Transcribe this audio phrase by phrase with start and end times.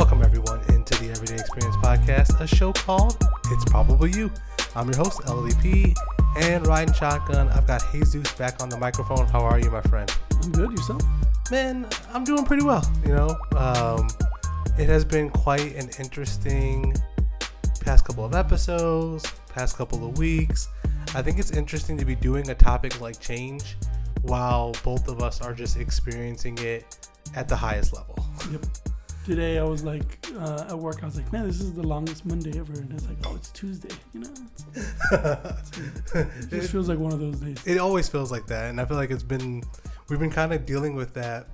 [0.00, 4.32] Welcome, everyone, into the Everyday Experience Podcast, a show called It's Probably You.
[4.74, 5.94] I'm your host, LDP,
[6.38, 7.50] and riding shotgun.
[7.50, 9.26] I've got Jesus back on the microphone.
[9.26, 10.10] How are you, my friend?
[10.42, 10.70] I'm good.
[10.70, 11.02] Yourself?
[11.50, 12.82] Man, I'm doing pretty well.
[13.04, 14.08] You know, um,
[14.78, 16.96] it has been quite an interesting
[17.82, 20.68] past couple of episodes, past couple of weeks.
[21.14, 23.76] I think it's interesting to be doing a topic like change
[24.22, 28.16] while both of us are just experiencing it at the highest level.
[28.50, 28.64] Yep.
[29.26, 31.02] Today I was like uh, at work.
[31.02, 33.50] I was like, man, this is the longest Monday ever, and it's like, oh, it's
[33.50, 33.94] Tuesday.
[34.14, 34.30] You know,
[35.12, 35.76] It's-
[36.14, 37.64] it just feels like one of those days.
[37.66, 39.62] it always feels like that and i feel like it's been
[40.08, 41.46] we've been kind of dealing with that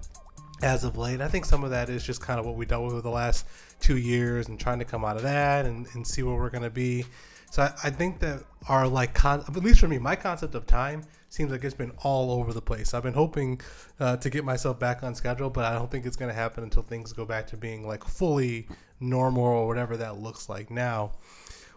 [0.63, 2.85] as of late i think some of that is just kind of what we dealt
[2.85, 3.47] with over the last
[3.81, 6.71] two years and trying to come out of that and, and see where we're to
[6.71, 7.05] be
[7.51, 10.67] so I, I think that our like con at least for me my concept of
[10.67, 13.61] time seems like it's been all over the place i've been hoping
[14.01, 16.63] uh, to get myself back on schedule but i don't think it's going to happen
[16.63, 18.67] until things go back to being like fully
[19.01, 21.13] normal or whatever that looks like now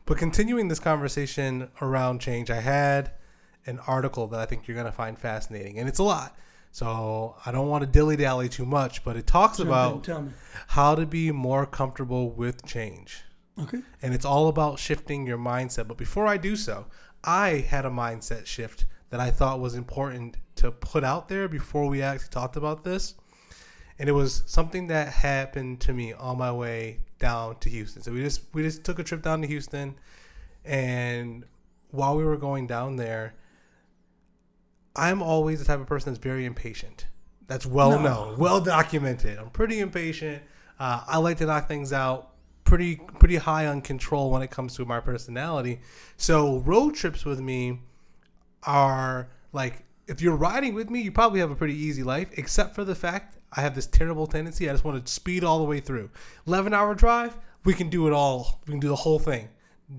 [0.10, 3.12] but continuing this conversation around change, I had
[3.68, 6.36] an article that I think you're going to find fascinating, and it's a lot.
[6.72, 10.10] So I don't want to dilly dally too much, but it talks Jump about
[10.70, 13.22] how to be more comfortable with change.
[13.62, 13.82] Okay.
[14.02, 15.88] And it's all about shifting your mindset.
[15.88, 16.88] But before I do so,
[17.24, 21.88] I had a mindset shift that I thought was important to put out there before
[21.88, 23.16] we actually talked about this.
[23.98, 28.02] And it was something that happened to me on my way down to Houston.
[28.02, 29.96] So we just we just took a trip down to Houston
[30.64, 31.46] and
[31.92, 33.34] while we were going down there,
[34.96, 37.08] I'm always the type of person that's very impatient.
[37.48, 38.02] That's well No.
[38.02, 39.38] known, well documented.
[39.40, 40.44] I'm pretty impatient.
[40.80, 42.28] Uh, I like to knock things out
[42.64, 45.80] pretty pretty high on control when it comes to my personality.
[46.18, 47.82] So road trips with me
[48.64, 52.74] are like if you're riding with me, you probably have a pretty easy life, except
[52.74, 54.68] for the fact I have this terrible tendency.
[54.68, 56.10] I just want to speed all the way through.
[56.48, 58.60] 11 hour drive, we can do it all.
[58.66, 59.50] We can do the whole thing.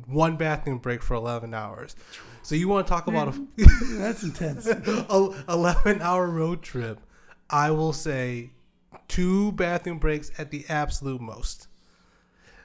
[0.06, 1.94] One bathroom break for 11 hours.
[2.42, 3.46] So you want to talk about a
[3.98, 4.66] That's intense.
[4.66, 7.00] a 11 hour road trip,
[7.48, 8.50] I will say
[9.08, 11.68] two bathroom breaks at the absolute most.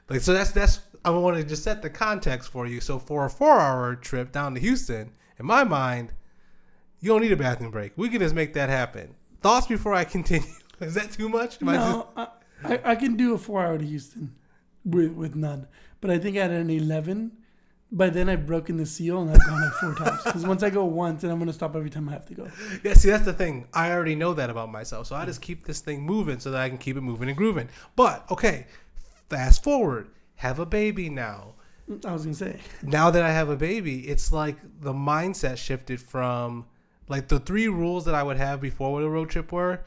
[0.09, 2.79] Like so that's that's I want to just set the context for you.
[2.79, 6.13] So for a 4 hour trip down to Houston, in my mind,
[6.99, 7.93] you don't need a bathroom break.
[7.95, 9.15] We can just make that happen.
[9.41, 10.47] Thoughts before I continue.
[10.81, 11.61] Is that too much?
[11.61, 12.27] Am I just- no,
[12.63, 14.35] I, I, can do a four-hour to Houston
[14.83, 15.67] with with none.
[16.01, 17.31] But I think at an eleven,
[17.91, 20.23] by then I've broken the seal and I've gone like four times.
[20.23, 22.49] Because once I go once, then I'm gonna stop every time I have to go.
[22.83, 23.67] Yeah, see, that's the thing.
[23.73, 25.07] I already know that about myself.
[25.07, 27.37] So I just keep this thing moving so that I can keep it moving and
[27.37, 27.69] grooving.
[27.95, 28.67] But, okay,
[29.29, 30.09] fast forward.
[30.37, 31.53] Have a baby now.
[32.05, 32.59] I was gonna say.
[32.81, 36.65] Now that I have a baby, it's like the mindset shifted from
[37.07, 39.81] like the three rules that I would have before with a road trip were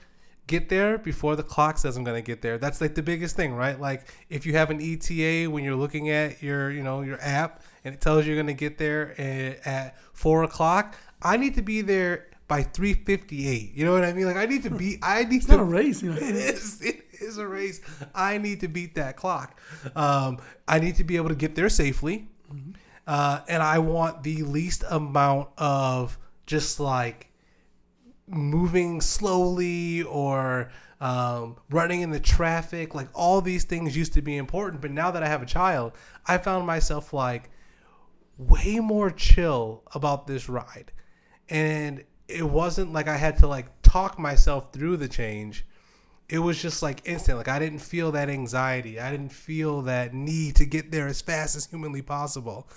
[0.48, 2.58] get there before the clock says I'm gonna get there.
[2.58, 3.78] That's like the biggest thing, right?
[3.78, 7.62] Like if you have an ETA when you're looking at your, you know, your app
[7.84, 11.62] and it tells you you're gonna get there at, at four o'clock, I need to
[11.62, 13.74] be there by three fifty eight.
[13.74, 14.24] You know what I mean?
[14.24, 16.16] Like I need to be I need It's to not a race, you know.
[16.20, 16.80] it is.
[16.80, 17.80] It is a race.
[18.14, 19.60] I need to beat that clock.
[19.94, 22.28] Um, I need to be able to get there safely,
[23.06, 27.30] uh, and I want the least amount of just like
[28.26, 30.70] moving slowly or
[31.00, 32.94] um, running in the traffic.
[32.94, 35.92] Like all these things used to be important, but now that I have a child,
[36.26, 37.50] I found myself like
[38.36, 40.92] way more chill about this ride.
[41.48, 45.66] And it wasn't like I had to like talk myself through the change.
[46.28, 47.38] It was just like instant.
[47.38, 49.00] Like I didn't feel that anxiety.
[49.00, 52.68] I didn't feel that need to get there as fast as humanly possible.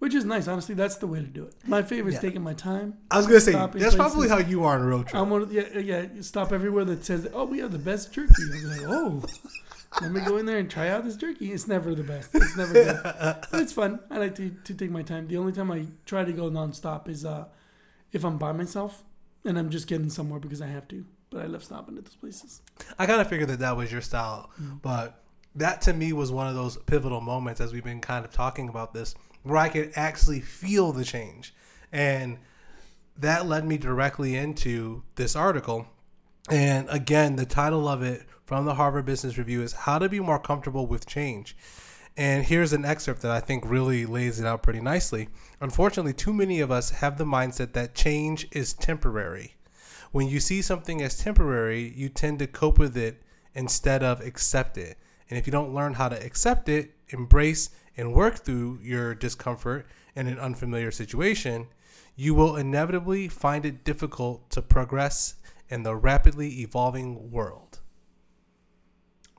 [0.00, 0.48] Which is nice.
[0.48, 1.54] Honestly, that's the way to do it.
[1.64, 2.98] My favorite is taking my time.
[3.08, 5.22] I was gonna say that's probably how you are on a road trip.
[5.22, 6.06] I'm one of, yeah, yeah.
[6.12, 9.22] you Stop everywhere that says, "Oh, we have the best jerky." I'm like, "Oh,
[10.00, 12.34] let me go in there and try out this jerky." It's never the best.
[12.34, 12.98] It's never good.
[13.04, 14.00] But it's fun.
[14.10, 15.28] I like to, to take my time.
[15.28, 17.44] The only time I try to go nonstop is uh,
[18.10, 19.04] if I'm by myself
[19.44, 21.04] and I'm just getting somewhere because I have to.
[21.32, 22.62] But I love stopping at those places.
[22.98, 24.80] I kind of figured that that was your style, mm.
[24.82, 25.22] but
[25.54, 28.68] that to me was one of those pivotal moments as we've been kind of talking
[28.68, 31.54] about this, where I could actually feel the change,
[31.90, 32.38] and
[33.16, 35.86] that led me directly into this article.
[36.50, 40.20] And again, the title of it from the Harvard Business Review is "How to Be
[40.20, 41.56] More Comfortable with Change."
[42.14, 45.28] And here's an excerpt that I think really lays it out pretty nicely.
[45.62, 49.54] Unfortunately, too many of us have the mindset that change is temporary.
[50.12, 53.22] When you see something as temporary, you tend to cope with it
[53.54, 54.98] instead of accept it.
[55.28, 59.86] And if you don't learn how to accept it, embrace, and work through your discomfort
[60.14, 61.68] in an unfamiliar situation,
[62.14, 65.36] you will inevitably find it difficult to progress
[65.70, 67.78] in the rapidly evolving world.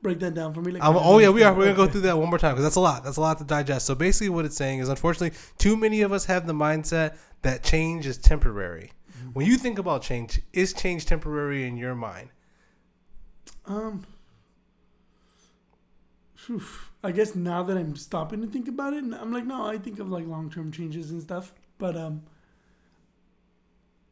[0.01, 0.73] break that down for me?
[0.73, 1.53] Like, Um, oh yeah, we are.
[1.53, 3.05] We're gonna go through that one more time because that's a lot.
[3.05, 3.85] That's a lot to digest.
[3.85, 7.63] So basically, what it's saying is, unfortunately, too many of us have the mindset that
[7.63, 8.91] change is temporary.
[9.33, 12.29] When you think about change, is change temporary in your mind?
[13.65, 14.05] Um,
[16.35, 16.61] phew.
[17.03, 19.99] I guess now that I'm stopping to think about it, I'm like, no, I think
[19.99, 21.53] of like long term changes and stuff.
[21.77, 22.23] But um,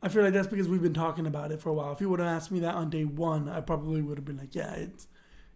[0.02, 1.92] I feel like that's because we've been talking about it for a while.
[1.94, 4.38] If you would have asked me that on day one, I probably would have been
[4.38, 5.08] like, yeah, it's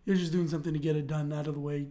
[0.06, 1.88] you're just doing something to get it done out of the way,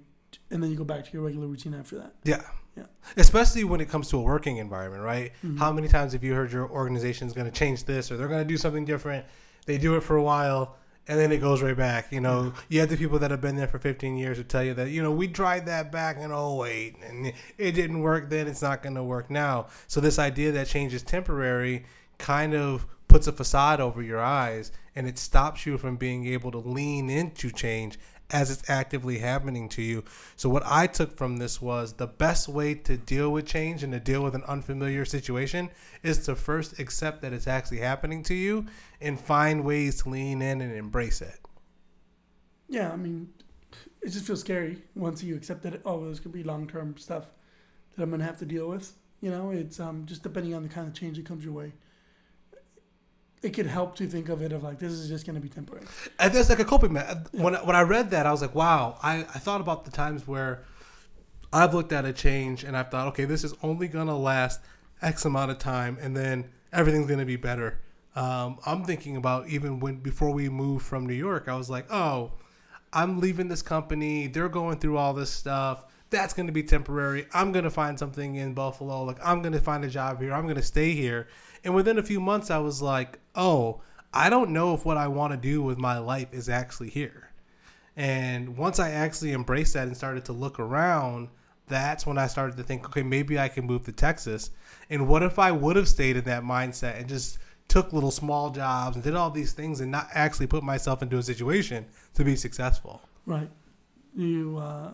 [0.50, 2.14] and then you go back to your regular routine after that.
[2.22, 2.42] Yeah.
[2.76, 2.84] Yeah.
[3.16, 5.32] Especially when it comes to a working environment, right?
[5.44, 5.58] Mhm.
[5.58, 8.28] How many times have you heard your organization is going to change this or they're
[8.28, 9.24] going to do something different?
[9.66, 10.76] They do it for a while
[11.06, 12.10] and then it goes right back.
[12.10, 14.64] You know, you have the people that have been there for 15 years who tell
[14.64, 18.48] you that, you know, we tried that back in 08 and it didn't work then.
[18.48, 19.66] It's not going to work now.
[19.86, 21.84] So this idea that change is temporary
[22.18, 26.50] kind of puts a facade over your eyes and it stops you from being able
[26.50, 27.98] to lean into change
[28.30, 30.04] as it's actively happening to you.
[30.36, 33.92] So what I took from this was the best way to deal with change and
[33.92, 35.70] to deal with an unfamiliar situation
[36.02, 38.66] is to first accept that it's actually happening to you
[39.00, 41.38] and find ways to lean in and embrace it.
[42.68, 43.28] Yeah, I mean,
[44.02, 45.80] it just feels scary once you accept that.
[45.84, 47.30] Oh, this could be long term stuff
[47.94, 48.92] that I'm gonna have to deal with.
[49.20, 51.72] You know, it's um just depending on the kind of change that comes your way.
[53.44, 55.86] It could help to think of it of like this is just gonna be temporary.
[56.18, 57.02] And there's like a coping me-
[57.32, 58.98] when when I read that I was like, wow.
[59.02, 60.64] I, I thought about the times where
[61.52, 64.60] I've looked at a change and I've thought, okay, this is only gonna last
[65.02, 67.80] X amount of time, and then everything's gonna be better.
[68.16, 71.86] Um, I'm thinking about even when before we moved from New York, I was like,
[71.92, 72.32] oh,
[72.92, 74.28] I'm leaving this company.
[74.28, 75.84] They're going through all this stuff.
[76.14, 77.26] That's going to be temporary.
[77.34, 79.02] I'm going to find something in Buffalo.
[79.02, 80.32] Like, I'm going to find a job here.
[80.32, 81.26] I'm going to stay here.
[81.64, 83.80] And within a few months, I was like, oh,
[84.12, 87.32] I don't know if what I want to do with my life is actually here.
[87.96, 91.30] And once I actually embraced that and started to look around,
[91.66, 94.50] that's when I started to think, okay, maybe I can move to Texas.
[94.88, 98.50] And what if I would have stayed in that mindset and just took little small
[98.50, 102.24] jobs and did all these things and not actually put myself into a situation to
[102.24, 103.00] be successful?
[103.26, 103.50] Right.
[104.14, 104.92] You, uh,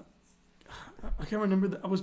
[1.19, 1.69] I can't remember.
[1.69, 2.03] The, I was,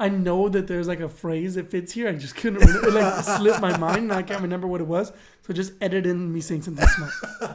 [0.00, 2.08] I know that there's like a phrase that fits here.
[2.08, 2.60] I just couldn't.
[2.60, 5.12] Remember, it like slipped my mind, and I can't remember what it was.
[5.46, 7.12] So just edit in me saying something smart.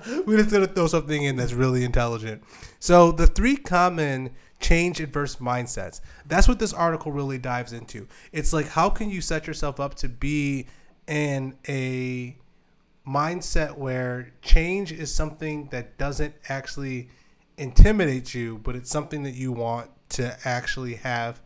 [0.25, 2.43] We're just gonna throw something in that's really intelligent.
[2.79, 6.01] So the three common change adverse mindsets.
[6.25, 8.07] That's what this article really dives into.
[8.31, 10.67] It's like how can you set yourself up to be
[11.07, 12.35] in a
[13.07, 17.09] mindset where change is something that doesn't actually
[17.57, 21.41] intimidate you, but it's something that you want to actually have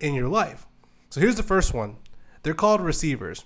[0.00, 0.66] in your life.
[1.10, 1.96] So here's the first one.
[2.42, 3.44] They're called receivers.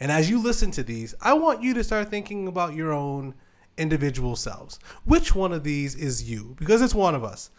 [0.00, 3.34] And as you listen to these, I want you to start thinking about your own
[3.76, 4.78] individual selves.
[5.04, 6.56] Which one of these is you?
[6.58, 7.50] Because it's one of us.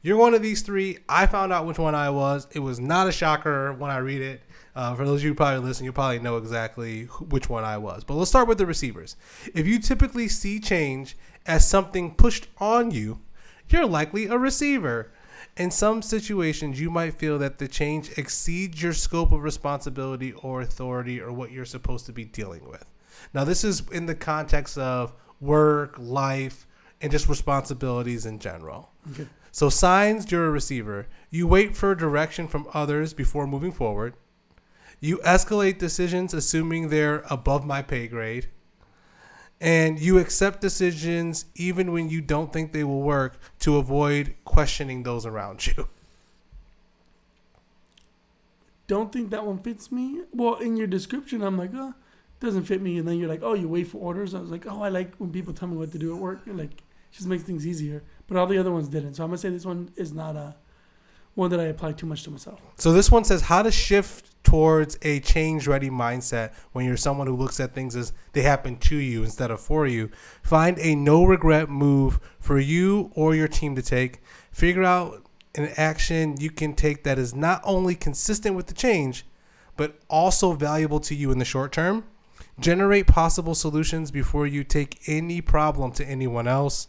[0.00, 0.98] You're one of these three.
[1.08, 2.46] I found out which one I was.
[2.52, 4.42] It was not a shocker when I read it.
[4.76, 7.78] Uh, for those of you who probably listen, you probably know exactly which one I
[7.78, 8.04] was.
[8.04, 9.16] But let's start with the receivers.
[9.54, 11.16] If you typically see change
[11.46, 13.20] as something pushed on you,
[13.68, 15.10] you're likely a receiver.
[15.56, 20.60] In some situations, you might feel that the change exceeds your scope of responsibility or
[20.60, 22.84] authority or what you're supposed to be dealing with.
[23.34, 26.66] Now, this is in the context of work, life,
[27.00, 28.90] and just responsibilities in general.
[29.12, 29.26] Okay.
[29.50, 31.06] So, signs you're a receiver.
[31.30, 34.14] You wait for direction from others before moving forward.
[35.00, 38.48] You escalate decisions assuming they're above my pay grade.
[39.60, 45.02] And you accept decisions even when you don't think they will work to avoid questioning
[45.02, 45.88] those around you.
[48.86, 50.22] Don't think that one fits me.
[50.32, 51.92] Well, in your description, I'm like, oh,
[52.40, 52.98] doesn't fit me.
[52.98, 54.34] And then you're like, oh, you wait for orders.
[54.34, 56.40] I was like, oh, I like when people tell me what to do at work.
[56.46, 58.02] Like, it just makes things easier.
[58.26, 59.14] But all the other ones didn't.
[59.14, 60.56] So I'm gonna say this one is not a
[61.34, 62.60] one that I apply too much to myself.
[62.76, 67.26] So this one says how to shift towards a change ready mindset when you're someone
[67.26, 70.10] who looks at things as they happen to you instead of for you.
[70.42, 74.22] Find a no regret move for you or your team to take.
[74.50, 75.22] Figure out
[75.54, 79.26] an action you can take that is not only consistent with the change,
[79.76, 82.04] but also valuable to you in the short term.
[82.58, 86.88] Generate possible solutions before you take any problem to anyone else.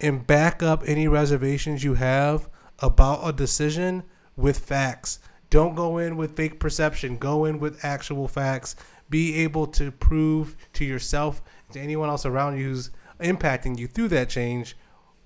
[0.00, 4.04] And back up any reservations you have about a decision
[4.36, 5.18] with facts.
[5.50, 7.16] Don't go in with fake perception.
[7.16, 8.76] Go in with actual facts.
[9.08, 12.90] Be able to prove to yourself, to anyone else around you who's
[13.20, 14.76] impacting you through that change,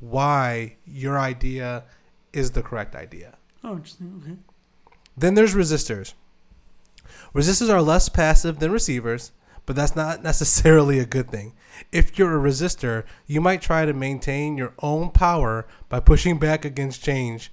[0.00, 1.84] why your idea
[2.32, 3.36] is the correct idea.
[3.64, 4.20] Oh, interesting.
[4.22, 4.36] Okay.
[5.16, 6.14] Then there's resistors.
[7.34, 9.32] Resistors are less passive than receivers,
[9.66, 11.54] but that's not necessarily a good thing.
[11.90, 16.64] If you're a resistor, you might try to maintain your own power by pushing back
[16.64, 17.52] against change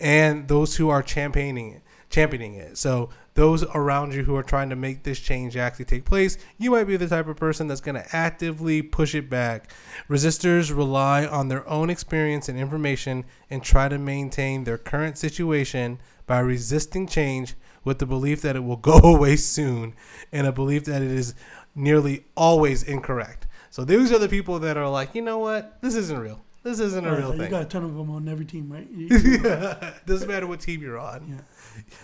[0.00, 2.78] and those who are championing it, championing it.
[2.78, 6.70] So those around you who are trying to make this change actually take place, you
[6.70, 9.70] might be the type of person that's going to actively push it back.
[10.08, 15.98] Resistors rely on their own experience and information and try to maintain their current situation
[16.26, 19.94] by resisting change with the belief that it will go away soon
[20.32, 21.34] and a belief that it is
[21.74, 23.46] nearly always incorrect.
[23.70, 25.80] So these are the people that are like, you know what?
[25.82, 26.40] This isn't real.
[26.64, 27.40] This isn't a real you thing.
[27.42, 28.86] You got a ton of them on every team, right?
[28.90, 29.42] You-
[30.06, 31.26] Doesn't matter what team you're on.
[31.28, 31.36] yeah.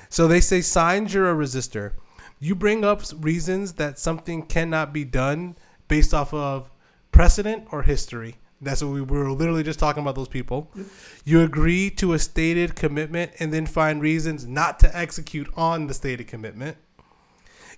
[0.09, 1.93] So they say signs you're a resistor.
[2.38, 5.57] You bring up reasons that something cannot be done
[5.88, 6.71] based off of
[7.12, 8.37] precedent or history.
[8.61, 10.71] That's what we were literally just talking about those people.
[10.75, 10.87] Yep.
[11.25, 15.95] You agree to a stated commitment and then find reasons not to execute on the
[15.95, 16.76] stated commitment.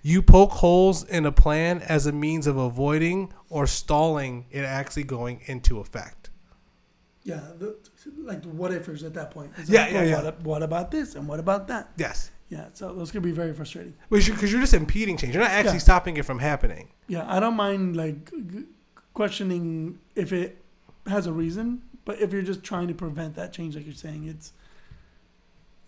[0.01, 5.03] You poke holes in a plan as a means of avoiding or stalling it actually
[5.03, 6.26] going into effect.
[7.27, 7.75] Yeah, the,
[8.19, 9.51] like the what ifers at that point.
[9.57, 10.23] It's Yeah, like, yeah, yeah.
[10.23, 11.89] What, what about this and what about that?
[11.97, 12.31] Yes.
[12.47, 13.93] Yeah, so those could be very frustrating.
[14.09, 15.33] Because you're just impeding change.
[15.33, 15.79] You're not actually Yeah.
[15.89, 16.87] stopping it from happening.
[17.09, 18.31] Yeah, I don't mind like
[19.13, 20.63] questioning if it
[21.07, 24.25] has a reason, but if you're just trying to prevent that change, like you're saying,
[24.27, 24.53] it's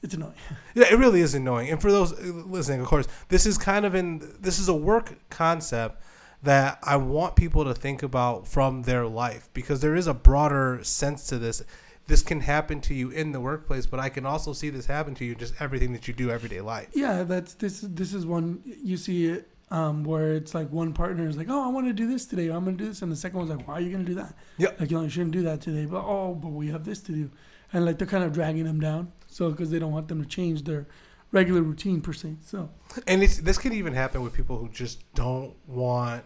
[0.02, 0.34] it's annoying.
[0.76, 1.70] Yeah, it really is annoying.
[1.70, 4.74] And for those uh, listening, of course, this is kind of in this is a
[4.76, 6.02] work concept
[6.42, 10.80] that I want people to think about from their life because there is a broader
[10.84, 11.64] sense to this.
[12.08, 15.14] This can happen to you in the workplace, but I can also see this happen
[15.16, 16.88] to you in just everything that you do everyday life.
[16.94, 17.82] Yeah, that's this.
[17.82, 21.64] This is one you see it um, where it's like one partner is like, "Oh,
[21.64, 22.48] I want to do this today.
[22.48, 24.12] I'm going to do this," and the second one's like, "Why are you going to
[24.12, 24.70] do that?" Yeah.
[24.80, 25.86] like you know, you shouldn't do that today.
[25.86, 27.32] But oh, but we have this to do,
[27.74, 29.12] and like they're kind of dragging them down.
[29.28, 30.88] So because they don't want them to change their
[31.32, 32.36] regular routine per se.
[32.42, 32.70] So
[33.08, 36.24] And this can even happen with people who just don't want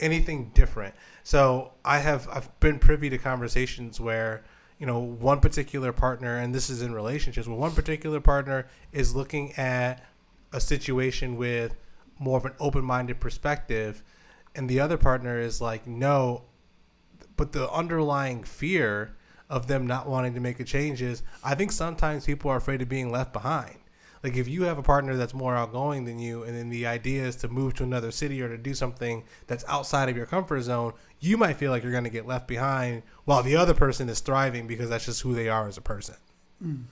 [0.00, 0.94] anything different.
[1.22, 4.44] So I have I've been privy to conversations where
[4.78, 9.14] you know one particular partner, and this is in relationships, where one particular partner is
[9.14, 10.04] looking at
[10.52, 11.76] a situation with
[12.18, 14.02] more of an open-minded perspective,
[14.54, 16.44] and the other partner is like, no,
[17.36, 19.14] but the underlying fear
[19.50, 22.82] of them not wanting to make a change is I think sometimes people are afraid
[22.82, 23.78] of being left behind.
[24.22, 27.24] Like if you have a partner that's more outgoing than you, and then the idea
[27.24, 30.62] is to move to another city or to do something that's outside of your comfort
[30.62, 34.08] zone, you might feel like you're going to get left behind while the other person
[34.08, 36.16] is thriving because that's just who they are as a person.
[36.62, 36.84] Mm.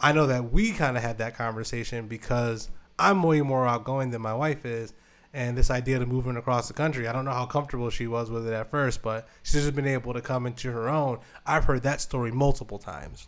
[0.00, 4.22] I know that we kind of had that conversation because I'm way more outgoing than
[4.22, 4.92] my wife is.
[5.32, 8.30] And this idea of moving across the country, I don't know how comfortable she was
[8.30, 11.18] with it at first, but she's just been able to come into her own.
[11.44, 13.26] I've heard that story multiple times.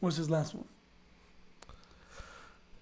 [0.00, 0.66] what's his last one?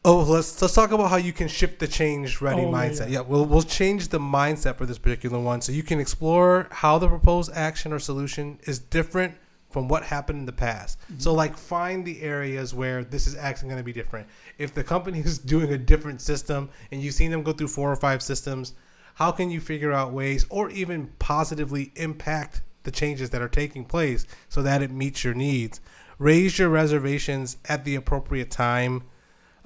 [0.08, 3.10] Oh, let's let's talk about how you can shift the change ready Oh, yeah, mindset.
[3.10, 3.18] yeah.
[3.18, 6.96] Yeah, we'll we'll change the mindset for this particular one, so you can explore how
[6.96, 9.34] the proposed action or solution is different
[9.68, 10.98] from what happened in the past.
[11.00, 11.20] Mm-hmm.
[11.20, 14.26] So, like, find the areas where this is actually going to be different.
[14.56, 17.92] If the company is doing a different system and you've seen them go through four
[17.92, 18.72] or five systems,
[19.16, 23.84] how can you figure out ways or even positively impact the changes that are taking
[23.84, 25.82] place so that it meets your needs?
[26.18, 29.02] Raise your reservations at the appropriate time.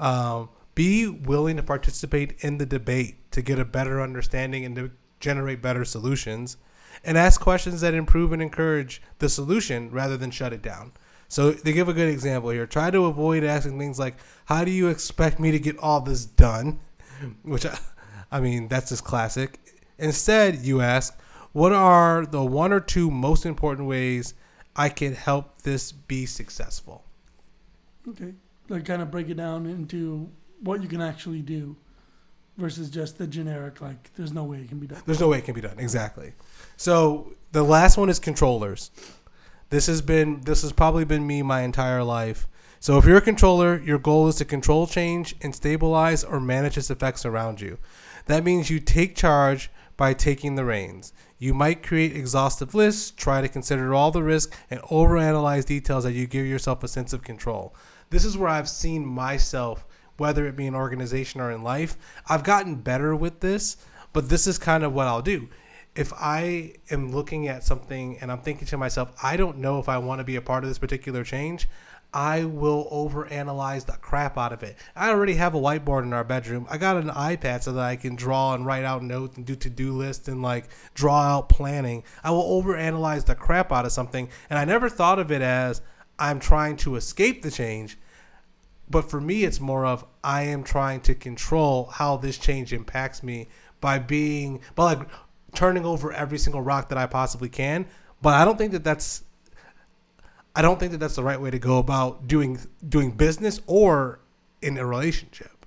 [0.02, 4.90] Um, be willing to participate in the debate to get a better understanding and to
[5.20, 6.56] generate better solutions.
[7.04, 10.92] And ask questions that improve and encourage the solution rather than shut it down.
[11.28, 12.66] So they give a good example here.
[12.66, 14.16] Try to avoid asking things like,
[14.46, 16.80] "How do you expect me to get all this done?"
[17.42, 17.78] Which, I,
[18.30, 19.58] I mean, that's just classic.
[19.98, 21.18] Instead, you ask,
[21.52, 24.34] "What are the one or two most important ways
[24.76, 27.04] I can help this be successful?"
[28.06, 28.34] Okay,
[28.72, 31.76] like kind of break it down into what you can actually do
[32.56, 35.02] versus just the generic like there's no way it can be done.
[35.06, 35.78] There's no way it can be done.
[35.78, 36.32] Exactly.
[36.76, 38.90] So the last one is controllers.
[39.70, 42.48] This has been this has probably been me my entire life.
[42.80, 46.76] So if you're a controller, your goal is to control change and stabilize or manage
[46.76, 47.78] its effects around you.
[48.26, 51.12] That means you take charge by taking the reins.
[51.38, 56.12] You might create exhaustive lists, try to consider all the risks, and overanalyze details that
[56.12, 57.74] you give yourself a sense of control.
[58.12, 59.86] This is where I've seen myself,
[60.18, 61.96] whether it be in organization or in life.
[62.28, 63.78] I've gotten better with this,
[64.12, 65.48] but this is kind of what I'll do.
[65.94, 69.88] If I am looking at something and I'm thinking to myself, I don't know if
[69.88, 71.66] I want to be a part of this particular change,
[72.12, 74.76] I will overanalyze the crap out of it.
[74.94, 76.66] I already have a whiteboard in our bedroom.
[76.68, 79.56] I got an iPad so that I can draw and write out notes and do
[79.56, 82.04] to-do lists and like draw out planning.
[82.22, 85.80] I will overanalyze the crap out of something and I never thought of it as
[86.18, 87.96] I'm trying to escape the change.
[88.92, 93.22] But for me it's more of I am trying to control how this change impacts
[93.22, 93.48] me
[93.80, 95.08] by being, by like
[95.54, 97.86] turning over every single rock that I possibly can.
[98.20, 99.24] But I don't think that that's,
[100.54, 104.20] I don't think that that's the right way to go about doing doing business or
[104.60, 105.66] in a relationship.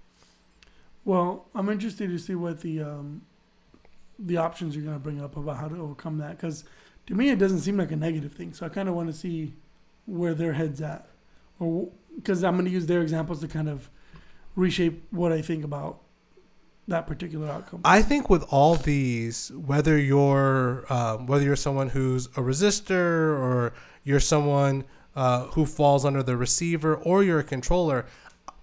[1.03, 3.24] Well, I'm interested to see what the um,
[4.20, 6.63] the options you're going to bring up about how to overcome that because
[7.08, 8.53] to me it doesn't seem like a negative thing.
[8.53, 9.53] So I kind of want to see
[10.05, 11.08] where their heads at,
[11.60, 13.89] or because I'm going to use their examples to kind of
[14.55, 16.01] reshape what I think about
[16.88, 17.81] that particular outcome.
[17.84, 23.74] I think with all these, whether you're um, whether you're someone who's a resistor or
[24.03, 24.84] you're someone
[25.15, 28.05] uh, who falls under the receiver or you're a controller,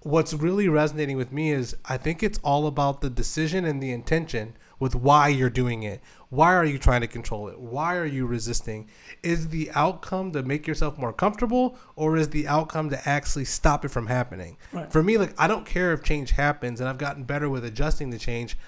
[0.02, 3.92] what's really resonating with me is I think it's all about the decision and the
[3.92, 6.00] intention with why you're doing it.
[6.28, 7.60] Why are you trying to control it?
[7.60, 8.88] Why are you resisting?
[9.22, 13.84] Is the outcome to make yourself more comfortable or is the outcome to actually stop
[13.84, 14.56] it from happening?
[14.72, 14.90] Right.
[14.90, 18.10] For me, like I don't care if change happens and I've gotten better with adjusting
[18.10, 18.58] the change,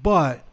[0.00, 0.44] but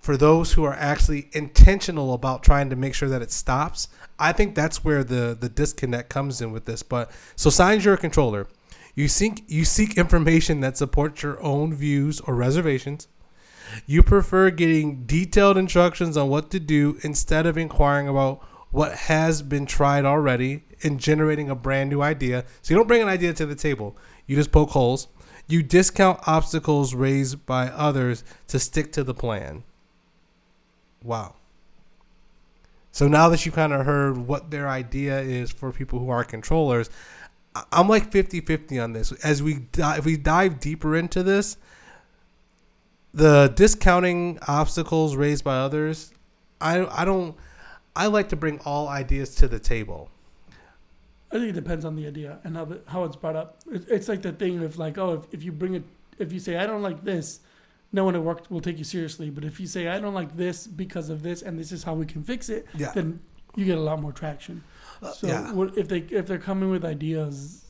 [0.00, 3.86] for those who are actually intentional about trying to make sure that it stops,
[4.18, 6.82] I think that's where the the disconnect comes in with this.
[6.82, 8.48] But so signs you're a controller.
[8.96, 13.06] You seek you seek information that supports your own views or reservations.
[13.86, 19.42] You prefer getting detailed instructions on what to do instead of inquiring about what has
[19.42, 22.44] been tried already and generating a brand new idea.
[22.62, 23.96] So you don't bring an idea to the table.
[24.26, 25.08] You just poke holes.
[25.46, 29.64] You discount obstacles raised by others to stick to the plan.
[31.02, 31.34] Wow.
[32.92, 36.24] So now that you kind of heard what their idea is for people who are
[36.24, 36.90] controllers,
[37.70, 39.12] I'm like 50-50 on this.
[39.24, 41.56] As we di- if we dive deeper into this,
[43.14, 46.12] the discounting obstacles raised by others,
[46.60, 47.36] I I don't
[47.94, 50.10] I like to bring all ideas to the table.
[51.30, 53.56] I think it depends on the idea and how the, how it's brought up.
[53.70, 55.84] It, it's like the thing of like, oh, if, if you bring it,
[56.18, 57.40] if you say I don't like this,
[57.90, 59.30] no one at work will take you seriously.
[59.30, 61.94] But if you say I don't like this because of this and this is how
[61.94, 62.92] we can fix it, Yeah.
[62.92, 63.20] then
[63.56, 64.62] you get a lot more traction.
[65.02, 65.52] Uh, So yeah.
[65.52, 67.64] what, if they if they're coming with ideas,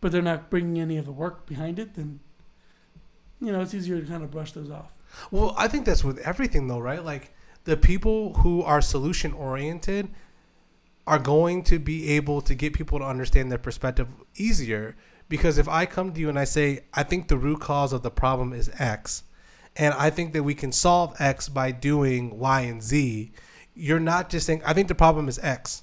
[0.00, 2.20] but they're not bringing any of the work behind it, then
[3.40, 4.92] you know it's easier to kind of brush those off.
[5.30, 7.04] Well, I think that's with everything though, right?
[7.04, 10.08] Like the people who are solution oriented
[11.06, 14.94] are going to be able to get people to understand their perspective easier
[15.28, 18.02] because if I come to you and I say I think the root cause of
[18.02, 19.22] the problem is X
[19.76, 23.32] and I think that we can solve X by doing Y and Z,
[23.74, 25.82] you're not just saying I think the problem is X.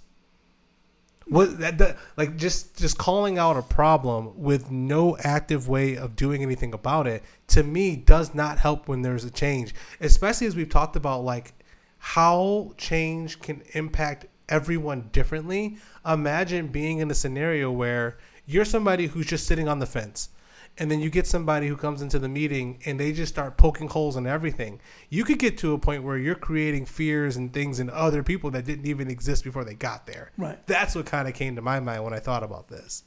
[1.28, 6.16] What that, that like just just calling out a problem with no active way of
[6.16, 10.56] doing anything about it to me does not help when there's a change, especially as
[10.56, 11.54] we've talked about like
[11.98, 15.78] how change can impact everyone differently.
[16.06, 20.30] Imagine being in a scenario where you're somebody who's just sitting on the fence
[20.78, 23.88] and then you get somebody who comes into the meeting and they just start poking
[23.88, 24.82] holes in everything.
[25.10, 28.52] You could get to a point where you're creating fears and things in other people
[28.52, 30.32] that didn't even exist before they got there.
[30.38, 30.66] Right.
[30.68, 33.04] That's what kind of came to my mind when I thought about this.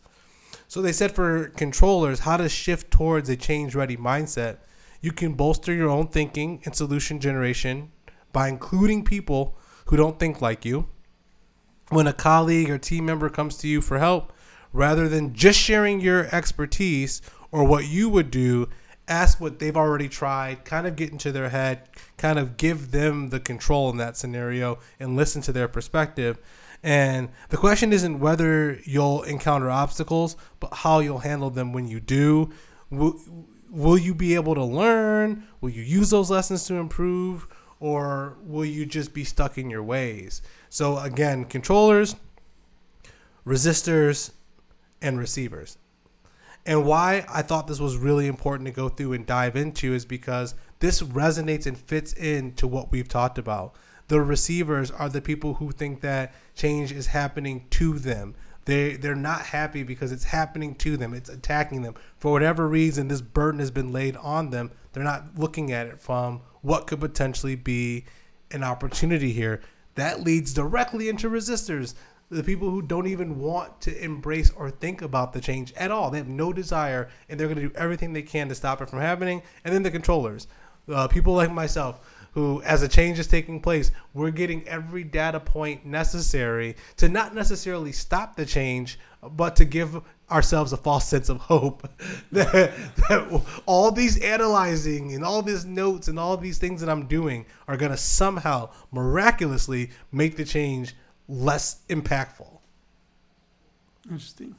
[0.67, 4.59] So they said for controllers, how to shift towards a change ready mindset.
[5.01, 7.93] You can bolster your own thinking and solution generation
[8.33, 10.89] by including people who don't think like you.
[11.91, 14.33] When a colleague or team member comes to you for help,
[14.73, 18.69] rather than just sharing your expertise or what you would do,
[19.09, 23.31] ask what they've already tried, kind of get into their head, kind of give them
[23.31, 26.39] the control in that scenario and listen to their perspective.
[26.83, 32.01] And the question isn't whether you'll encounter obstacles, but how you'll handle them when you
[32.01, 32.51] do.
[32.91, 33.21] Will,
[33.71, 35.45] will you be able to learn?
[35.61, 37.49] Will you use those lessons to improve?
[37.81, 40.43] Or will you just be stuck in your ways?
[40.69, 42.17] So, again, controllers,
[43.47, 44.33] resistors,
[45.01, 45.79] and receivers.
[46.67, 50.05] And why I thought this was really important to go through and dive into is
[50.05, 53.75] because this resonates and fits into what we've talked about.
[54.09, 58.35] The receivers are the people who think that change is happening to them.
[58.65, 61.15] They they're not happy because it's happening to them.
[61.15, 61.95] It's attacking them.
[62.19, 64.71] For whatever reason this burden has been laid on them.
[64.93, 68.05] They're not looking at it from what could potentially be
[68.51, 69.61] an opportunity here.
[69.95, 71.95] That leads directly into resistors
[72.31, 76.11] the people who don't even want to embrace or think about the change at all.
[76.11, 78.91] They have no desire, and they're going to do everything they can to stop it
[78.91, 79.43] from happening.
[79.65, 80.47] And then the controllers,
[80.89, 82.01] uh, people like myself,
[82.33, 87.35] who, as a change is taking place, we're getting every data point necessary to not
[87.35, 91.89] necessarily stop the change, but to give ourselves a false sense of hope
[92.33, 92.73] that,
[93.09, 97.47] that all these analyzing and all these notes and all these things that I'm doing
[97.67, 100.95] are going to somehow miraculously make the change
[101.29, 102.49] less impactful.
[104.11, 104.55] Interesting.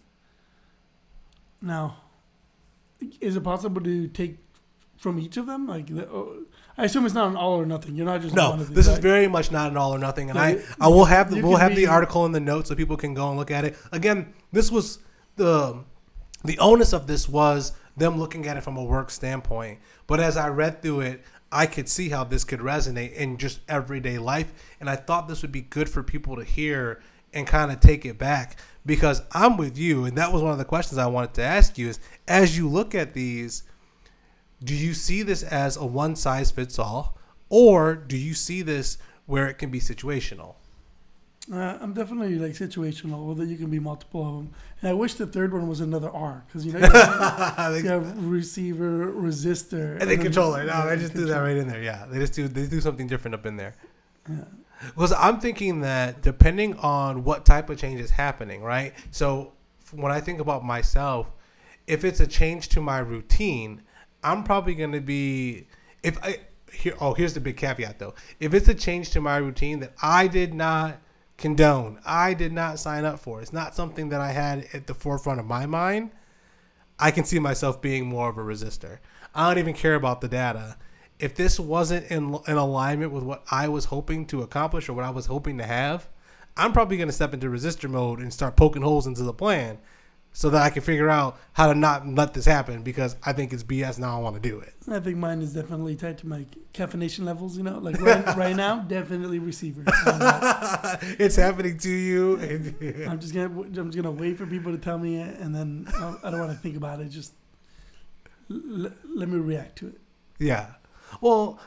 [1.61, 1.97] Now,
[3.19, 4.37] is it possible to take
[4.97, 5.67] from each of them?
[5.67, 6.43] Like, the, oh,
[6.77, 7.95] I assume it's not an all or nothing.
[7.95, 9.01] You're not just No, one of these, this is right?
[9.01, 11.41] very much not an all or nothing, and Yeah, I you- I will have the
[11.41, 13.75] we'll have the article in the notes so people can go and look at it.
[13.91, 14.99] Again, this was
[15.35, 15.83] the
[16.45, 19.79] the onus of this was them looking at it from a work standpoint.
[20.07, 23.59] But as I read through it, I could see how this could resonate in just
[23.67, 27.01] everyday life, and I thought this would be good for people to hear
[27.33, 30.57] and kind of take it back because I'm with you, and that was one of
[30.57, 33.63] the questions I wanted to ask you is as you look at these
[34.63, 37.17] do you see this as a one size fits all
[37.49, 40.55] or do you see this where it can be situational
[41.51, 44.53] Uh, I'm definitely like situational, whether you can be multiple of them.
[44.81, 47.89] And I wish the third one was another R, because you know you have, you
[47.89, 51.81] have receiver, resistor, and the then- controller no they just do that right in there.
[51.81, 53.73] Yeah they just do they do something different up in there.
[54.29, 54.43] Yeah.
[54.85, 58.93] because i'm thinking that depending on what type of change is happening right?
[59.09, 59.53] So
[59.91, 61.31] when i think about myself
[61.87, 63.81] if it's a change to my routine
[64.23, 65.65] i'm probably going to be
[66.03, 66.37] if i
[66.71, 68.13] here oh here's the big caveat though.
[68.39, 70.99] If it's a change to my routine that i did not
[71.39, 74.93] condone i did not sign up for it's not something that i had at the
[74.93, 76.11] forefront of my mind
[76.99, 78.99] I can see myself being more of a resistor.
[79.33, 80.75] I don't even care about the data.
[81.17, 85.05] If this wasn't in, in alignment with what I was hoping to accomplish or what
[85.05, 86.09] I was hoping to have,
[86.57, 89.77] I'm probably going to step into resistor mode and start poking holes into the plan
[90.31, 93.51] so that I can figure out how to not let this happen because I think
[93.51, 94.73] it's BS now I want to do it.
[94.87, 97.57] I think mine is definitely tied to my caffeination levels.
[97.57, 99.83] You know, like right, right now, definitely receiver.
[101.19, 102.37] It's happening to you.
[103.07, 105.87] I'm just gonna I'm just gonna wait for people to tell me it, and then
[105.95, 107.09] I I don't want to think about it.
[107.09, 107.33] Just
[108.49, 109.99] l- let me react to it.
[110.39, 110.67] Yeah.
[111.21, 111.59] Well,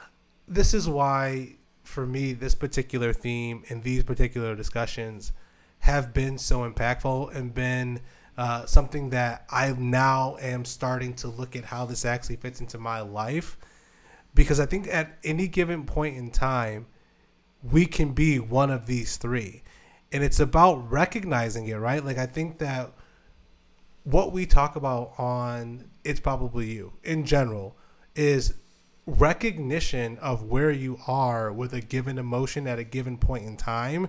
[0.49, 5.33] this is why, for me, this particular theme and these particular discussions
[5.81, 8.01] have been so impactful and been
[8.37, 12.79] uh, something that I now am starting to look at how this actually fits into
[12.79, 13.59] my life.
[14.35, 16.87] Because I think at any given point in time,
[17.63, 19.63] we can be one of these three.
[20.11, 22.05] And it's about recognizing it, right?
[22.05, 22.93] Like, I think that
[24.05, 27.77] what we talk about on It's Probably You in general
[28.15, 28.55] is
[29.07, 34.09] recognition of where you are with a given emotion at a given point in time.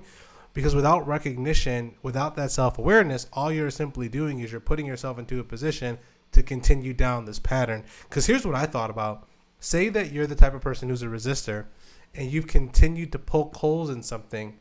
[0.54, 5.18] Because without recognition, without that self awareness, all you're simply doing is you're putting yourself
[5.18, 5.98] into a position
[6.32, 7.84] to continue down this pattern.
[8.08, 9.28] Because here's what I thought about
[9.60, 11.66] say that you're the type of person who's a resistor
[12.13, 14.60] and you've continued to poke holes in something,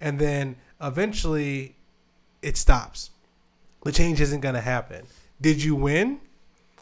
[0.00, 1.76] and then eventually
[2.42, 3.10] it stops.
[3.84, 5.06] The change isn't going to happen.
[5.40, 6.20] Did you win?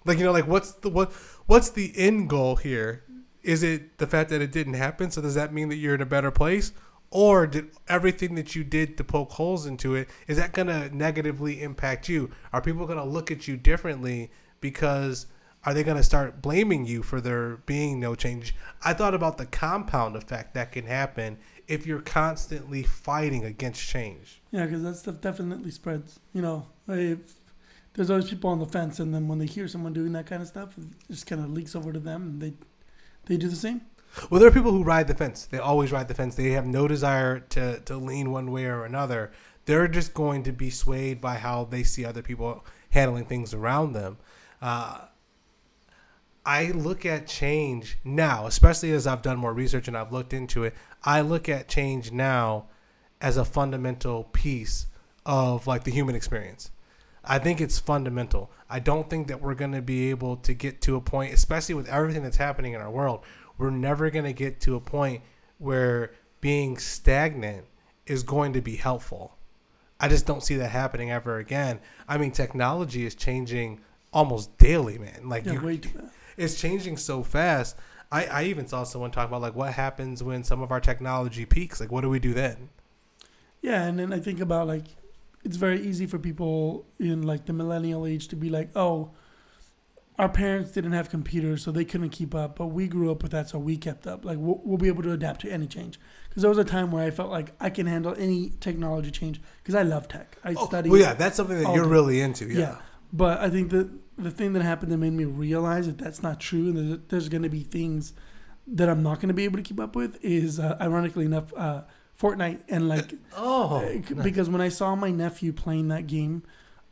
[0.05, 1.12] Like you know, like what's the what
[1.46, 3.05] what's the end goal here?
[3.42, 5.11] Is it the fact that it didn't happen?
[5.11, 6.73] So does that mean that you're in a better place?
[7.11, 10.94] Or did everything that you did to poke holes into it is that going to
[10.94, 12.31] negatively impact you?
[12.53, 15.27] Are people going to look at you differently because
[15.64, 18.55] are they going to start blaming you for there being no change?
[18.85, 24.40] I thought about the compound effect that can happen if you're constantly fighting against change.
[24.53, 26.20] Yeah, because that stuff definitely spreads.
[26.33, 27.18] You know, if
[27.94, 30.40] there's always people on the fence, and then when they hear someone doing that kind
[30.40, 32.55] of stuff, it just kind of leaks over to them, and they
[33.27, 33.83] they do the same.
[34.29, 35.46] Well, there are people who ride the fence.
[35.46, 36.35] They always ride the fence.
[36.35, 39.31] They have no desire to, to lean one way or another.
[39.66, 43.92] They're just going to be swayed by how they see other people handling things around
[43.92, 44.18] them.
[44.61, 45.03] Uh,
[46.44, 50.64] I look at change now, especially as I've done more research and I've looked into
[50.64, 50.75] it.
[51.05, 52.66] I look at change now
[53.20, 54.87] as a fundamental piece
[55.27, 56.70] of like the human experience.
[57.25, 58.51] I think it's fundamental.
[58.68, 61.75] I don't think that we're going to be able to get to a point, especially
[61.75, 63.20] with everything that's happening in our world,
[63.61, 65.23] we're never going to get to a point
[65.59, 67.66] where being stagnant
[68.07, 69.37] is going to be helpful.
[70.01, 71.79] I just don't see that happening ever again.
[72.09, 73.81] I mean, technology is changing
[74.12, 75.29] almost daily, man.
[75.29, 76.11] Like Yeah, you, way too bad.
[76.38, 77.77] it's changing so fast.
[78.11, 81.44] I, I even saw someone talk about like what happens when some of our technology
[81.44, 81.81] peaks.
[81.81, 82.70] Like, what do we do then?
[83.61, 84.87] Yeah, and then I think about like
[85.44, 89.11] it's very easy for people in like the millennial age to be like, oh,
[90.20, 93.33] our parents didn't have computers, so they couldn't keep up, but we grew up with
[93.33, 94.24] that, so we kept up.
[94.24, 95.98] Like we'll, we'll be able to adapt to any change.
[96.28, 99.40] Because there was a time where I felt like I can handle any technology change
[99.62, 100.37] because I love tech.
[100.44, 100.90] I Oh, study.
[100.90, 102.46] well, yeah, that's something that you're really into.
[102.46, 102.59] Yeah.
[102.59, 102.76] Yeah.
[103.12, 106.38] But I think that the thing that happened that made me realize that that's not
[106.38, 108.12] true and that there's going to be things
[108.66, 111.52] that I'm not going to be able to keep up with is, uh, ironically enough,
[111.56, 111.83] uh,
[112.20, 112.61] Fortnite.
[112.68, 116.42] And like, Oh, uh, because when I saw my nephew playing that game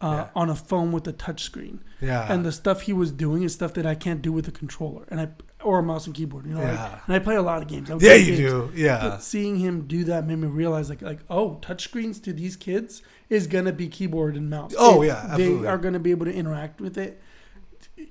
[0.01, 0.29] uh, Yeah.
[0.35, 2.33] on a phone with a touchscreen, yeah.
[2.33, 5.05] and the stuff he was doing is stuff that I can't do with a controller
[5.11, 5.29] and I
[5.65, 6.47] or a mouse and keyboard.
[6.47, 7.01] You know, like- Yeah.
[7.07, 7.89] and I play a lot of games.
[8.01, 8.39] Yeah, you games.
[8.39, 8.71] do.
[8.77, 9.01] Yeah.
[9.09, 13.03] But seeing him do that made me realize, like, like oh, touchscreens to these kids
[13.29, 14.73] is gonna be keyboard and mouse.
[14.79, 15.63] Oh, It's- yeah, absolutely.
[15.63, 17.21] they are gonna be able to interact with it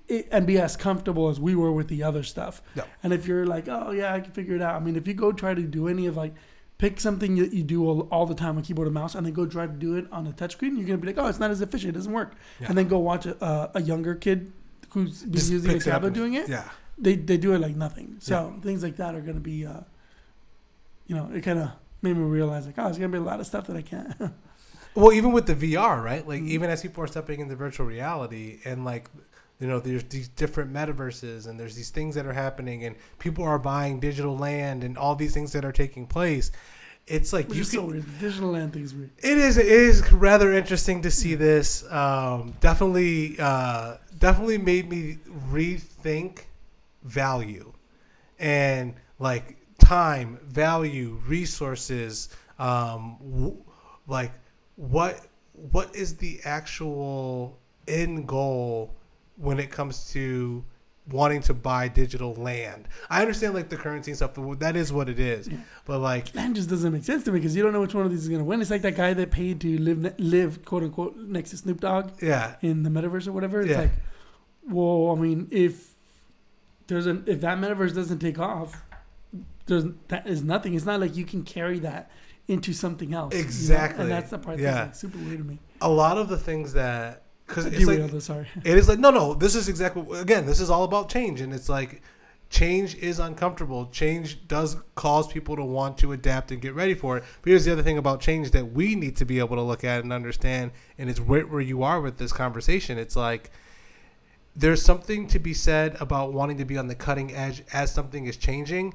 [0.09, 2.61] it, and be as comfortable as we were with the other stuff.
[2.75, 2.83] Yeah.
[3.03, 4.75] And if you're like, oh yeah, I can figure it out.
[4.75, 6.33] I mean, if you go try to do any of like,
[6.77, 9.33] pick something that you do all, all the time on keyboard and mouse, and then
[9.33, 11.49] go try to do it on a touchscreen, you're gonna be like, oh, it's not
[11.51, 11.89] as efficient.
[11.95, 12.33] It doesn't work.
[12.59, 12.67] Yeah.
[12.69, 14.51] And then go watch a, a, a younger kid
[14.91, 16.47] who's been Just using a picks it up tablet doing it.
[16.47, 16.69] Yeah.
[16.99, 18.17] They they do it like nothing.
[18.19, 19.81] So things like that are gonna be, uh,
[21.07, 23.39] you know, it kind of made me realize like, oh, there's gonna be a lot
[23.39, 24.13] of stuff that I can't.
[24.95, 26.27] Well, even with the VR, right?
[26.27, 26.47] Like Mhm.
[26.49, 29.11] even as people are stepping into virtual reality and like
[29.59, 33.43] you know, there's these different metaverses and there's these things that are happening and people
[33.43, 36.51] are buying digital land and all these things that are taking place.
[37.07, 38.05] It's like Which you so can.
[38.19, 39.11] Digital land thing is weird.
[39.19, 41.89] it is it is rather interesting to see this.
[41.89, 45.17] Um, definitely uh, definitely made me
[45.49, 46.39] rethink
[47.03, 47.71] value
[48.39, 52.27] and like time, value, resources,
[52.59, 53.63] um, w-
[54.07, 54.33] like
[54.75, 55.21] what
[55.53, 58.96] what is the actual end goal
[59.37, 60.63] when it comes to
[61.09, 62.87] wanting to buy digital land?
[63.09, 65.47] I understand like the currency and stuff, but that is what it is.
[65.47, 65.57] Yeah.
[65.85, 68.05] But like Land just doesn't make sense to me because you don't know which one
[68.05, 68.61] of these is gonna win.
[68.61, 72.11] It's like that guy that paid to live live quote unquote next to Snoop Dogg
[72.21, 73.61] yeah, in the metaverse or whatever.
[73.61, 73.79] It's Yeah.
[73.81, 73.91] like,
[74.69, 75.93] well, I mean, if
[76.87, 78.81] there's an if that metaverse doesn't take off,
[79.67, 80.73] there's that is nothing.
[80.73, 82.09] It's not like you can carry that
[82.49, 83.33] into something else.
[83.33, 83.45] you know?
[83.45, 84.03] Exactly.
[84.03, 84.71] And that's the part Yeah.
[84.71, 85.59] that's like super weird to me.
[85.81, 88.47] a lot of the things that because it's like us, sorry.
[88.63, 91.53] it is like no no this is exactly again this is all about change and
[91.53, 92.01] it's like
[92.49, 93.87] change is uncomfortable.
[93.87, 97.25] Change does cause people to want to adapt and get ready for it.
[97.41, 99.83] But here's the other thing about change that we need to be able to look
[99.83, 102.97] at and understand and it's where, where you are with this conversation.
[102.97, 103.51] It's like
[104.55, 108.27] there's something to be said about wanting to be on the cutting edge as something
[108.27, 108.93] is changing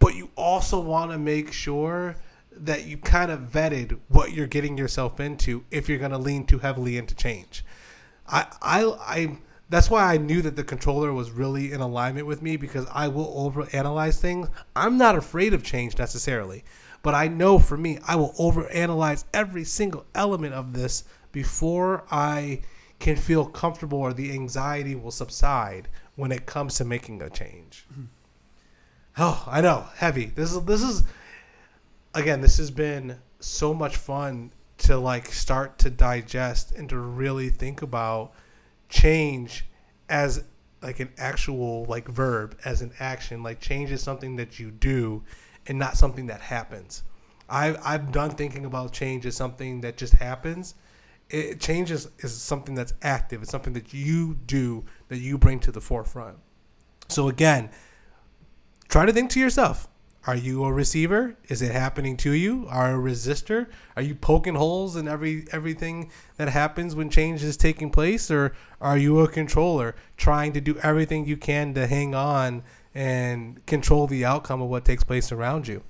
[0.00, 2.16] but you also want to make sure
[2.52, 6.44] that you kind of vetted what you're getting yourself into if you're going to lean
[6.44, 7.64] too heavily into change.
[8.26, 12.42] I, I, I, that's why I knew that the controller was really in alignment with
[12.42, 14.48] me because I will overanalyze things.
[14.74, 16.64] I'm not afraid of change necessarily,
[17.02, 22.62] but I know for me, I will overanalyze every single element of this before I
[22.98, 27.86] can feel comfortable or the anxiety will subside when it comes to making a change.
[27.90, 28.04] Mm-hmm.
[29.18, 30.26] Oh, I know, heavy.
[30.26, 31.02] This is this is
[32.14, 37.50] again, this has been so much fun to like start to digest and to really
[37.50, 38.32] think about
[38.88, 39.66] change
[40.08, 40.44] as
[40.82, 43.42] like an actual like verb as an action.
[43.42, 45.22] Like change is something that you do
[45.66, 47.02] and not something that happens.
[47.48, 50.74] I've, i've done thinking about change as something that just happens.
[51.28, 53.42] It, changes is, is something that's active.
[53.42, 56.38] It's something that you do that you bring to the forefront.
[57.08, 57.70] So again
[58.88, 59.88] try to think to yourself
[60.26, 61.36] are you a receiver?
[61.48, 62.66] Is it happening to you?
[62.68, 63.68] Are a resistor?
[63.96, 68.54] Are you poking holes in every everything that happens when change is taking place, or
[68.80, 72.62] are you a controller trying to do everything you can to hang on
[72.94, 75.82] and control the outcome of what takes place around you?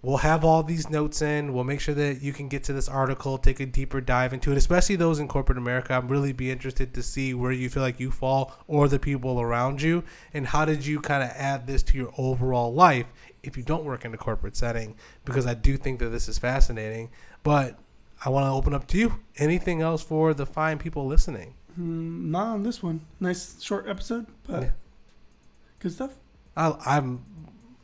[0.00, 1.52] We'll have all these notes in.
[1.52, 4.52] We'll make sure that you can get to this article, take a deeper dive into
[4.52, 5.92] it, especially those in corporate America.
[5.94, 9.40] I'm really be interested to see where you feel like you fall or the people
[9.40, 13.56] around you, and how did you kind of add this to your overall life if
[13.56, 14.94] you don't work in a corporate setting?
[15.24, 17.10] Because I do think that this is fascinating.
[17.42, 17.76] But
[18.24, 19.14] I want to open up to you.
[19.36, 21.54] Anything else for the fine people listening?
[21.78, 23.00] Mm, not on this one.
[23.18, 24.70] Nice short episode, but Yeah.
[25.80, 26.12] good stuff.
[26.56, 27.24] I, I'm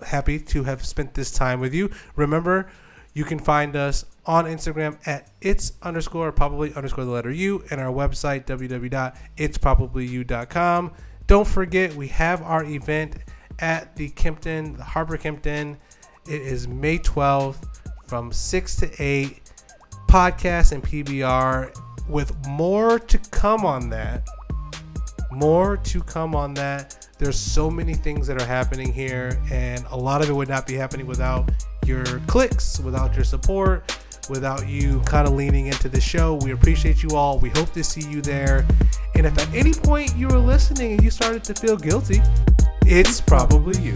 [0.06, 1.90] happy to have spent this time with you.
[2.16, 2.68] Remember,
[3.12, 7.80] you can find us on Instagram at it's underscore probably underscore the letter U and
[7.80, 10.92] our website www.itsprobablyu.com.
[11.26, 13.16] Don't forget, we have our event
[13.58, 15.78] at the Kimpton, the Harbor Kimpton.
[16.28, 17.66] It is May 12th
[18.06, 19.40] from 6 to 8.
[20.08, 21.74] Podcast and PBR
[22.08, 24.28] with more to come on that
[25.34, 27.03] more to come on that.
[27.24, 30.66] There's so many things that are happening here, and a lot of it would not
[30.66, 31.50] be happening without
[31.86, 36.34] your clicks, without your support, without you kind of leaning into the show.
[36.34, 37.38] We appreciate you all.
[37.38, 38.66] We hope to see you there.
[39.14, 42.20] And if at any point you were listening and you started to feel guilty,
[42.82, 43.94] it's probably you.